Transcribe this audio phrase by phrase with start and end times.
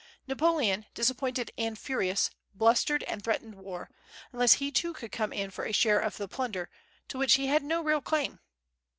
[0.25, 3.87] Napoleon, disappointed and furious, blustered, and threatened war,
[4.33, 6.71] unless he too could come in for a share of the plunder,
[7.07, 8.39] to which he had no real claim.